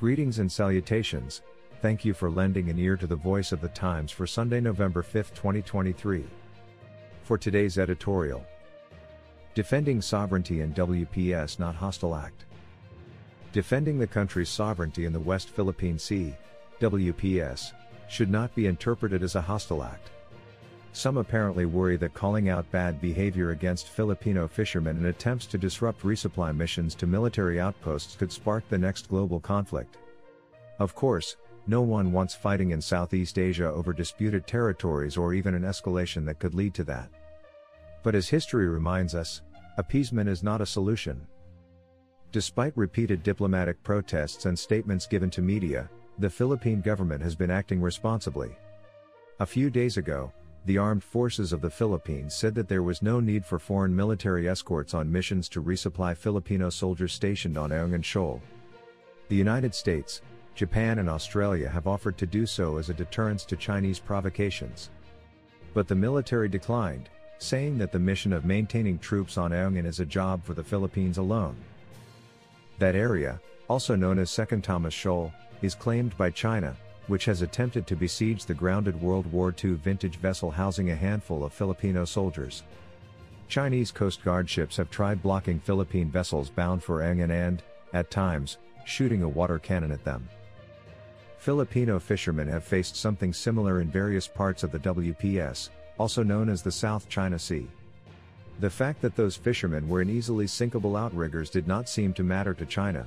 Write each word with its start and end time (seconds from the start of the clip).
Greetings 0.00 0.38
and 0.38 0.50
salutations. 0.50 1.42
Thank 1.82 2.06
you 2.06 2.14
for 2.14 2.30
lending 2.30 2.70
an 2.70 2.78
ear 2.78 2.96
to 2.96 3.06
the 3.06 3.14
voice 3.14 3.52
of 3.52 3.60
the 3.60 3.68
Times 3.68 4.10
for 4.10 4.26
Sunday, 4.26 4.58
November 4.58 5.02
5, 5.02 5.34
2023. 5.34 6.24
For 7.22 7.36
today's 7.36 7.76
editorial 7.76 8.42
Defending 9.54 10.00
Sovereignty 10.00 10.62
and 10.62 10.74
WPS 10.74 11.58
Not 11.58 11.74
Hostile 11.74 12.14
Act. 12.14 12.46
Defending 13.52 13.98
the 13.98 14.06
country's 14.06 14.48
sovereignty 14.48 15.04
in 15.04 15.12
the 15.12 15.20
West 15.20 15.50
Philippine 15.50 15.98
Sea, 15.98 16.34
WPS, 16.80 17.72
should 18.08 18.30
not 18.30 18.54
be 18.54 18.68
interpreted 18.68 19.22
as 19.22 19.34
a 19.34 19.42
hostile 19.42 19.84
act. 19.84 20.08
Some 20.92 21.18
apparently 21.18 21.66
worry 21.66 21.96
that 21.98 22.14
calling 22.14 22.48
out 22.48 22.70
bad 22.72 23.00
behavior 23.00 23.50
against 23.50 23.88
Filipino 23.88 24.48
fishermen 24.48 24.96
in 24.96 25.06
attempts 25.06 25.46
to 25.46 25.58
disrupt 25.58 26.02
resupply 26.02 26.54
missions 26.54 26.94
to 26.96 27.06
military 27.06 27.60
outposts 27.60 28.16
could 28.16 28.32
spark 28.32 28.68
the 28.68 28.78
next 28.78 29.08
global 29.08 29.38
conflict. 29.38 29.98
Of 30.80 30.94
course, 30.94 31.36
no 31.66 31.82
one 31.82 32.10
wants 32.10 32.34
fighting 32.34 32.72
in 32.72 32.80
Southeast 32.80 33.38
Asia 33.38 33.66
over 33.70 33.92
disputed 33.92 34.46
territories 34.46 35.16
or 35.16 35.32
even 35.32 35.54
an 35.54 35.62
escalation 35.62 36.26
that 36.26 36.40
could 36.40 36.54
lead 36.54 36.74
to 36.74 36.84
that. 36.84 37.08
But 38.02 38.14
as 38.14 38.28
history 38.28 38.68
reminds 38.68 39.14
us, 39.14 39.42
appeasement 39.76 40.28
is 40.28 40.42
not 40.42 40.60
a 40.60 40.66
solution. 40.66 41.26
Despite 42.32 42.76
repeated 42.76 43.22
diplomatic 43.22 43.82
protests 43.82 44.46
and 44.46 44.58
statements 44.58 45.06
given 45.06 45.30
to 45.30 45.42
media, 45.42 45.88
the 46.18 46.30
Philippine 46.30 46.80
government 46.80 47.22
has 47.22 47.36
been 47.36 47.50
acting 47.50 47.80
responsibly. 47.80 48.50
A 49.38 49.46
few 49.46 49.70
days 49.70 49.96
ago, 49.96 50.32
the 50.66 50.78
armed 50.78 51.02
forces 51.02 51.52
of 51.52 51.60
the 51.60 51.70
Philippines 51.70 52.34
said 52.34 52.54
that 52.54 52.68
there 52.68 52.82
was 52.82 53.02
no 53.02 53.18
need 53.18 53.46
for 53.46 53.58
foreign 53.58 53.94
military 53.94 54.48
escorts 54.48 54.92
on 54.92 55.10
missions 55.10 55.48
to 55.48 55.62
resupply 55.62 56.16
Filipino 56.16 56.68
soldiers 56.68 57.12
stationed 57.12 57.56
on 57.56 57.70
Ayungin 57.70 58.04
Shoal. 58.04 58.42
The 59.28 59.36
United 59.36 59.74
States, 59.74 60.20
Japan 60.54 60.98
and 60.98 61.08
Australia 61.08 61.68
have 61.68 61.86
offered 61.86 62.18
to 62.18 62.26
do 62.26 62.44
so 62.44 62.76
as 62.76 62.90
a 62.90 62.94
deterrence 62.94 63.44
to 63.46 63.56
Chinese 63.56 63.98
provocations. 63.98 64.90
But 65.72 65.88
the 65.88 65.94
military 65.94 66.48
declined, 66.48 67.08
saying 67.38 67.78
that 67.78 67.92
the 67.92 67.98
mission 67.98 68.32
of 68.32 68.44
maintaining 68.44 68.98
troops 68.98 69.38
on 69.38 69.52
Ayungin 69.52 69.86
is 69.86 70.00
a 70.00 70.04
job 70.04 70.44
for 70.44 70.52
the 70.52 70.64
Philippines 70.64 71.16
alone. 71.16 71.56
That 72.78 72.94
area, 72.94 73.40
also 73.68 73.96
known 73.96 74.18
as 74.18 74.30
Second 74.30 74.62
Thomas 74.62 74.92
Shoal, 74.92 75.32
is 75.62 75.74
claimed 75.74 76.16
by 76.18 76.30
China, 76.30 76.76
which 77.10 77.24
has 77.24 77.42
attempted 77.42 77.88
to 77.88 77.96
besiege 77.96 78.44
the 78.46 78.54
grounded 78.54 78.98
World 79.02 79.26
War 79.32 79.52
II 79.62 79.72
vintage 79.72 80.16
vessel 80.16 80.48
housing 80.48 80.90
a 80.90 80.94
handful 80.96 81.42
of 81.42 81.52
Filipino 81.52 82.04
soldiers. 82.04 82.62
Chinese 83.48 83.90
Coast 83.90 84.22
Guard 84.22 84.48
ships 84.48 84.76
have 84.76 84.90
tried 84.90 85.20
blocking 85.20 85.58
Philippine 85.58 86.08
vessels 86.08 86.50
bound 86.50 86.84
for 86.84 87.00
Ayungin 87.00 87.30
and, 87.30 87.64
at 87.92 88.12
times, 88.12 88.58
shooting 88.84 89.24
a 89.24 89.28
water 89.28 89.58
cannon 89.58 89.90
at 89.90 90.04
them. 90.04 90.28
Filipino 91.36 91.98
fishermen 91.98 92.46
have 92.46 92.62
faced 92.62 92.94
something 92.94 93.32
similar 93.32 93.80
in 93.80 93.90
various 93.90 94.28
parts 94.28 94.62
of 94.62 94.70
the 94.70 94.78
WPS, 94.78 95.70
also 95.98 96.22
known 96.22 96.48
as 96.48 96.62
the 96.62 96.70
South 96.70 97.08
China 97.08 97.40
Sea. 97.40 97.66
The 98.60 98.70
fact 98.70 99.00
that 99.00 99.16
those 99.16 99.34
fishermen 99.34 99.88
were 99.88 100.00
in 100.00 100.10
easily 100.10 100.46
sinkable 100.46 100.96
outriggers 100.96 101.50
did 101.50 101.66
not 101.66 101.88
seem 101.88 102.12
to 102.12 102.22
matter 102.22 102.54
to 102.54 102.66
China. 102.66 103.04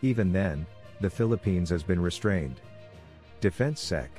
Even 0.00 0.32
then, 0.32 0.64
the 1.02 1.10
Philippines 1.10 1.68
has 1.68 1.82
been 1.82 2.00
restrained. 2.00 2.58
Defense 3.40 3.80
Sec. 3.80 4.10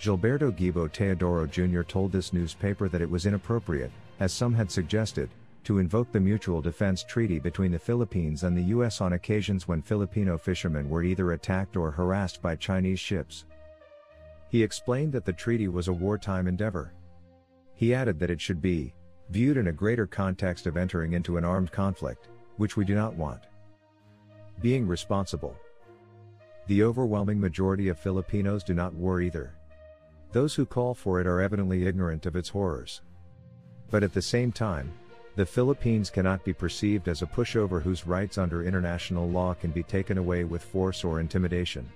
Gilberto 0.00 0.50
Gibo 0.50 0.90
Teodoro 0.90 1.46
Jr. 1.46 1.82
told 1.82 2.10
this 2.10 2.32
newspaper 2.32 2.88
that 2.88 3.02
it 3.02 3.10
was 3.10 3.26
inappropriate, 3.26 3.92
as 4.20 4.32
some 4.32 4.54
had 4.54 4.70
suggested, 4.70 5.28
to 5.64 5.78
invoke 5.78 6.10
the 6.10 6.18
Mutual 6.18 6.62
Defense 6.62 7.04
Treaty 7.04 7.38
between 7.38 7.70
the 7.70 7.78
Philippines 7.78 8.42
and 8.42 8.56
the 8.56 8.64
U.S. 8.64 9.00
on 9.00 9.12
occasions 9.12 9.68
when 9.68 9.82
Filipino 9.82 10.38
fishermen 10.38 10.88
were 10.88 11.02
either 11.02 11.32
attacked 11.32 11.76
or 11.76 11.90
harassed 11.90 12.40
by 12.40 12.56
Chinese 12.56 12.98
ships. 12.98 13.44
He 14.48 14.62
explained 14.62 15.12
that 15.12 15.26
the 15.26 15.32
treaty 15.32 15.68
was 15.68 15.88
a 15.88 15.92
wartime 15.92 16.48
endeavor. 16.48 16.92
He 17.74 17.94
added 17.94 18.18
that 18.18 18.30
it 18.30 18.40
should 18.40 18.62
be 18.62 18.94
viewed 19.28 19.56
in 19.58 19.68
a 19.68 19.72
greater 19.72 20.06
context 20.06 20.66
of 20.66 20.76
entering 20.76 21.12
into 21.12 21.36
an 21.36 21.44
armed 21.44 21.70
conflict, 21.70 22.28
which 22.56 22.76
we 22.76 22.84
do 22.84 22.94
not 22.94 23.14
want. 23.14 23.42
Being 24.60 24.88
responsible. 24.88 25.56
The 26.68 26.82
overwhelming 26.82 27.40
majority 27.40 27.88
of 27.88 27.98
Filipinos 27.98 28.62
do 28.62 28.72
not 28.72 28.94
war 28.94 29.20
either. 29.20 29.54
Those 30.30 30.54
who 30.54 30.64
call 30.64 30.94
for 30.94 31.20
it 31.20 31.26
are 31.26 31.40
evidently 31.40 31.86
ignorant 31.86 32.24
of 32.24 32.36
its 32.36 32.48
horrors. 32.48 33.02
But 33.90 34.02
at 34.02 34.14
the 34.14 34.22
same 34.22 34.52
time, 34.52 34.92
the 35.34 35.44
Philippines 35.44 36.10
cannot 36.10 36.44
be 36.44 36.52
perceived 36.52 37.08
as 37.08 37.22
a 37.22 37.26
pushover 37.26 37.82
whose 37.82 38.06
rights 38.06 38.38
under 38.38 38.62
international 38.64 39.28
law 39.28 39.54
can 39.54 39.70
be 39.70 39.82
taken 39.82 40.18
away 40.18 40.44
with 40.44 40.62
force 40.62 41.04
or 41.04 41.20
intimidation. 41.20 41.88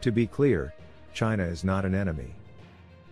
To 0.00 0.10
be 0.10 0.26
clear, 0.26 0.74
China 1.14 1.44
is 1.44 1.62
not 1.62 1.84
an 1.84 1.94
enemy. 1.94 2.34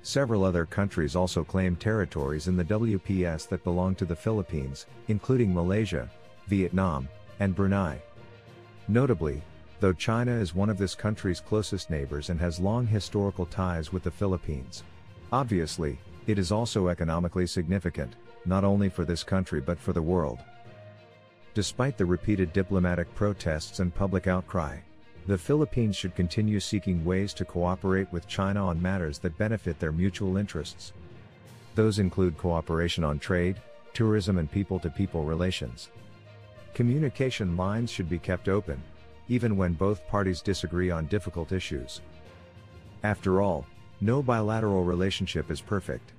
Several 0.02 0.44
other 0.44 0.64
countries 0.64 1.14
also 1.14 1.44
claim 1.44 1.76
territories 1.76 2.48
in 2.48 2.56
the 2.56 2.64
WPS 2.64 3.46
that 3.48 3.62
belong 3.62 3.94
to 3.96 4.06
the 4.06 4.16
Philippines, 4.16 4.86
including 5.08 5.52
Malaysia, 5.54 6.10
Vietnam, 6.46 7.08
and 7.38 7.54
Brunei. 7.54 8.00
Notably, 8.88 9.42
though 9.80 9.92
China 9.94 10.32
is 10.32 10.54
one 10.54 10.68
of 10.68 10.78
this 10.78 10.94
country's 10.94 11.40
closest 11.40 11.90
neighbors 11.90 12.28
and 12.28 12.38
has 12.38 12.60
long 12.60 12.86
historical 12.86 13.46
ties 13.46 13.92
with 13.92 14.02
the 14.02 14.10
Philippines. 14.10 14.84
Obviously, 15.32 15.98
it 16.26 16.38
is 16.38 16.52
also 16.52 16.88
economically 16.88 17.46
significant, 17.46 18.14
not 18.44 18.62
only 18.62 18.88
for 18.88 19.04
this 19.04 19.24
country 19.24 19.60
but 19.60 19.78
for 19.78 19.94
the 19.94 20.02
world. 20.02 20.38
Despite 21.54 21.96
the 21.96 22.04
repeated 22.04 22.52
diplomatic 22.52 23.12
protests 23.14 23.80
and 23.80 23.94
public 23.94 24.26
outcry, 24.26 24.76
the 25.26 25.38
Philippines 25.38 25.96
should 25.96 26.14
continue 26.14 26.60
seeking 26.60 27.04
ways 27.04 27.32
to 27.34 27.44
cooperate 27.44 28.10
with 28.12 28.28
China 28.28 28.66
on 28.66 28.80
matters 28.80 29.18
that 29.18 29.38
benefit 29.38 29.78
their 29.78 29.92
mutual 29.92 30.36
interests. 30.36 30.92
Those 31.74 31.98
include 31.98 32.36
cooperation 32.36 33.04
on 33.04 33.18
trade, 33.18 33.56
tourism, 33.94 34.38
and 34.38 34.50
people 34.50 34.78
to 34.80 34.90
people 34.90 35.24
relations. 35.24 35.88
Communication 36.74 37.56
lines 37.56 37.90
should 37.90 38.08
be 38.08 38.18
kept 38.18 38.48
open, 38.48 38.82
even 39.30 39.56
when 39.56 39.72
both 39.72 40.06
parties 40.08 40.42
disagree 40.42 40.90
on 40.90 41.06
difficult 41.06 41.52
issues. 41.52 42.02
After 43.04 43.40
all, 43.40 43.64
no 44.00 44.22
bilateral 44.22 44.84
relationship 44.84 45.50
is 45.50 45.60
perfect. 45.60 46.12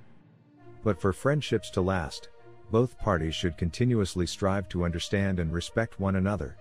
But 0.84 1.00
for 1.00 1.12
friendships 1.12 1.70
to 1.72 1.82
last, 1.82 2.30
both 2.72 2.98
parties 2.98 3.36
should 3.36 3.58
continuously 3.58 4.26
strive 4.26 4.70
to 4.70 4.86
understand 4.86 5.40
and 5.40 5.52
respect 5.52 6.00
one 6.00 6.16
another. 6.16 6.56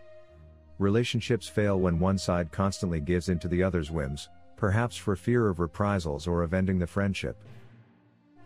Relationships 0.81 1.47
fail 1.47 1.79
when 1.79 2.01
one 2.01 2.19
side 2.19 2.51
constantly 2.51 3.01
gives 3.01 3.29
in 3.29 3.39
to 3.39 3.49
the 3.49 3.63
other's 3.63 3.93
whims, 3.93 4.29
perhaps 4.57 4.97
for 4.97 5.15
fear 5.15 5.49
of 5.49 5.61
reprisals 5.61 6.27
or 6.27 6.43
of 6.43 6.53
ending 6.53 6.81
the 6.81 6.87
friendship. 6.87 7.37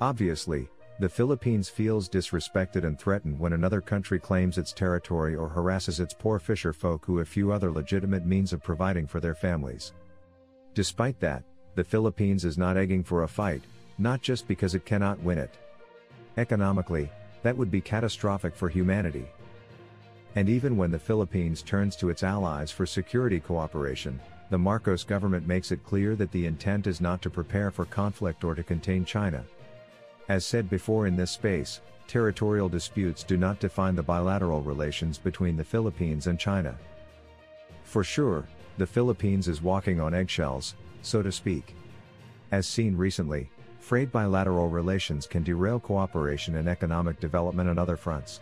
Obviously, 0.00 0.68
the 1.00 1.08
Philippines 1.08 1.68
feels 1.68 2.08
disrespected 2.08 2.84
and 2.84 2.96
threatened 2.98 3.38
when 3.38 3.52
another 3.52 3.80
country 3.80 4.20
claims 4.20 4.58
its 4.58 4.72
territory 4.72 5.34
or 5.34 5.48
harasses 5.48 5.98
its 5.98 6.14
poor 6.14 6.38
fisher 6.38 6.72
folk 6.72 7.04
who 7.04 7.18
have 7.18 7.28
few 7.28 7.50
other 7.50 7.72
legitimate 7.72 8.24
means 8.24 8.52
of 8.52 8.62
providing 8.62 9.04
for 9.06 9.18
their 9.18 9.34
families. 9.34 9.92
Despite 10.72 11.18
that, 11.18 11.42
the 11.74 11.82
Philippines 11.82 12.44
is 12.44 12.56
not 12.56 12.76
egging 12.76 13.02
for 13.02 13.24
a 13.24 13.28
fight, 13.28 13.62
not 13.98 14.22
just 14.22 14.46
because 14.46 14.76
it 14.76 14.84
cannot 14.84 15.18
win 15.20 15.38
it. 15.38 15.54
Economically, 16.36 17.10
that 17.42 17.56
would 17.56 17.72
be 17.72 17.80
catastrophic 17.80 18.54
for 18.54 18.68
humanity. 18.68 19.26
And 20.36 20.48
even 20.48 20.76
when 20.76 20.92
the 20.92 20.98
Philippines 20.98 21.62
turns 21.62 21.96
to 21.96 22.08
its 22.08 22.22
allies 22.22 22.70
for 22.70 22.86
security 22.86 23.40
cooperation, 23.40 24.20
the 24.50 24.58
Marcos 24.58 25.02
government 25.02 25.46
makes 25.46 25.72
it 25.72 25.84
clear 25.84 26.14
that 26.16 26.30
the 26.30 26.46
intent 26.46 26.86
is 26.86 27.00
not 27.00 27.20
to 27.22 27.30
prepare 27.30 27.72
for 27.72 27.84
conflict 27.84 28.44
or 28.44 28.54
to 28.54 28.62
contain 28.62 29.04
China. 29.04 29.44
As 30.28 30.46
said 30.46 30.70
before 30.70 31.06
in 31.06 31.16
this 31.16 31.30
space, 31.30 31.80
territorial 32.06 32.68
disputes 32.68 33.22
do 33.22 33.36
not 33.36 33.60
define 33.60 33.94
the 33.94 34.02
bilateral 34.02 34.62
relations 34.62 35.18
between 35.18 35.56
the 35.56 35.64
Philippines 35.64 36.26
and 36.26 36.38
China. 36.38 36.76
For 37.82 38.02
sure, 38.02 38.46
the 38.78 38.86
Philippines 38.86 39.48
is 39.48 39.62
walking 39.62 40.00
on 40.00 40.14
eggshells, 40.14 40.74
so 41.02 41.22
to 41.22 41.30
speak. 41.30 41.74
As 42.52 42.66
seen 42.66 42.96
recently, 42.96 43.50
frayed 43.80 44.10
bilateral 44.10 44.68
relations 44.68 45.26
can 45.26 45.42
derail 45.42 45.78
cooperation 45.78 46.56
and 46.56 46.68
economic 46.68 47.20
development 47.20 47.68
on 47.68 47.78
other 47.78 47.96
fronts. 47.96 48.40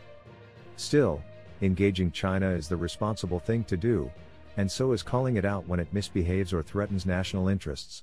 Still, 0.77 1.23
Engaging 1.63 2.11
China 2.11 2.51
is 2.51 2.69
the 2.69 2.77
responsible 2.77 3.39
thing 3.39 3.63
to 3.65 3.77
do, 3.77 4.11
and 4.57 4.71
so 4.71 4.91
is 4.91 5.03
calling 5.03 5.37
it 5.37 5.45
out 5.45 5.67
when 5.69 5.79
it 5.79 5.93
misbehaves 5.93 6.53
or 6.53 6.61
threatens 6.61 7.07
national 7.07 7.47
interests. 7.47 8.03